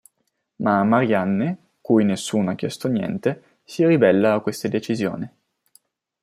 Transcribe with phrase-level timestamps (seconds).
[0.63, 5.33] Ma Marianne, cui nessuno ha chiesto niente, si ribella a questa decisione.